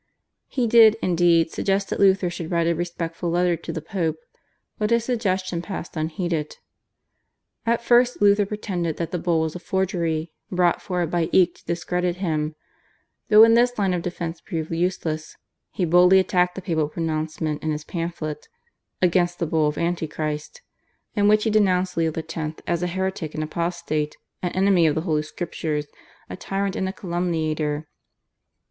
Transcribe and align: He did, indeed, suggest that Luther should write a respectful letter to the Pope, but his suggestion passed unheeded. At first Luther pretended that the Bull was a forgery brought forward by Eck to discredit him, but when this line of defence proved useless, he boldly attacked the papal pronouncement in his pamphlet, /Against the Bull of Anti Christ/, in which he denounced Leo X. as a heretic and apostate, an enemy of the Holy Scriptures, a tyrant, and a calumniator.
He 0.47 0.65
did, 0.65 0.97
indeed, 1.03 1.51
suggest 1.51 1.91
that 1.91 1.99
Luther 1.99 2.31
should 2.31 2.49
write 2.49 2.65
a 2.65 2.73
respectful 2.73 3.29
letter 3.29 3.55
to 3.57 3.71
the 3.71 3.83
Pope, 3.83 4.15
but 4.79 4.89
his 4.89 5.05
suggestion 5.05 5.61
passed 5.61 5.95
unheeded. 5.95 6.57
At 7.67 7.83
first 7.83 8.19
Luther 8.19 8.47
pretended 8.47 8.97
that 8.97 9.11
the 9.11 9.19
Bull 9.19 9.41
was 9.41 9.53
a 9.53 9.59
forgery 9.59 10.31
brought 10.49 10.81
forward 10.81 11.11
by 11.11 11.29
Eck 11.31 11.53
to 11.53 11.65
discredit 11.67 12.15
him, 12.15 12.55
but 13.29 13.41
when 13.41 13.53
this 13.53 13.77
line 13.77 13.93
of 13.93 14.01
defence 14.01 14.41
proved 14.41 14.71
useless, 14.71 15.35
he 15.69 15.85
boldly 15.85 16.17
attacked 16.17 16.55
the 16.55 16.63
papal 16.63 16.89
pronouncement 16.89 17.61
in 17.61 17.69
his 17.69 17.83
pamphlet, 17.83 18.47
/Against 19.03 19.37
the 19.37 19.45
Bull 19.45 19.67
of 19.67 19.77
Anti 19.77 20.07
Christ/, 20.07 20.63
in 21.15 21.27
which 21.27 21.43
he 21.43 21.51
denounced 21.51 21.95
Leo 21.95 22.11
X. 22.11 22.33
as 22.65 22.81
a 22.81 22.87
heretic 22.87 23.35
and 23.35 23.43
apostate, 23.43 24.17
an 24.41 24.51
enemy 24.53 24.87
of 24.87 24.95
the 24.95 25.01
Holy 25.01 25.21
Scriptures, 25.21 25.85
a 26.27 26.35
tyrant, 26.35 26.75
and 26.75 26.89
a 26.89 26.91
calumniator. 26.91 27.85